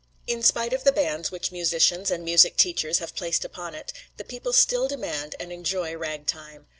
In 0.25 0.41
spite 0.41 0.73
of 0.73 0.83
the 0.83 0.91
bans 0.91 1.29
which 1.29 1.51
musicians 1.51 2.09
and 2.09 2.23
music 2.25 2.57
teachers 2.57 2.97
have 2.97 3.13
placed 3.13 3.45
upon 3.45 3.75
it, 3.75 3.93
the 4.17 4.23
people 4.23 4.51
still 4.51 4.87
demand 4.87 5.35
and 5.39 5.53
enjoy 5.53 5.95
ragtime. 5.95 6.65